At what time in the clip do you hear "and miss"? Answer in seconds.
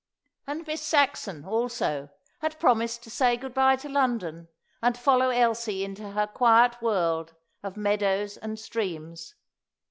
0.47-0.81